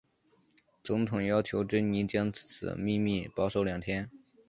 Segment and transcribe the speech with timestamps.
[0.83, 4.09] 总统要求珍妮将此秘密保守两天。